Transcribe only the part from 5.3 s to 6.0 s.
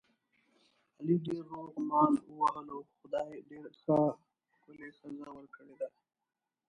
ور کړې ده.